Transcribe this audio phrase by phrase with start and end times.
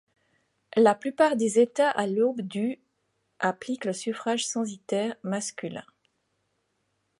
[0.77, 2.79] La plupart des États à l'aube du
[3.37, 5.83] appliquent le suffrage censitaire masculin.